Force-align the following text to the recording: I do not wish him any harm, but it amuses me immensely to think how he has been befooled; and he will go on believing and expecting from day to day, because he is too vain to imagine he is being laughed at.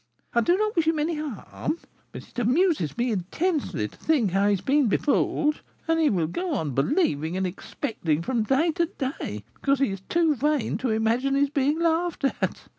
I 0.33 0.41
do 0.41 0.57
not 0.57 0.75
wish 0.75 0.85
him 0.87 0.97
any 0.97 1.13
harm, 1.17 1.77
but 2.11 2.27
it 2.27 2.39
amuses 2.39 2.97
me 2.97 3.11
immensely 3.11 3.87
to 3.87 3.95
think 3.95 4.31
how 4.31 4.45
he 4.47 4.53
has 4.53 4.61
been 4.61 4.87
befooled; 4.87 5.61
and 5.87 5.99
he 5.99 6.09
will 6.09 6.25
go 6.25 6.55
on 6.55 6.71
believing 6.73 7.37
and 7.37 7.45
expecting 7.45 8.23
from 8.23 8.41
day 8.41 8.71
to 8.71 8.87
day, 8.87 9.43
because 9.53 9.77
he 9.79 9.89
is 9.91 10.01
too 10.09 10.33
vain 10.33 10.79
to 10.79 10.89
imagine 10.89 11.35
he 11.35 11.43
is 11.43 11.51
being 11.51 11.77
laughed 11.79 12.23
at. 12.25 12.63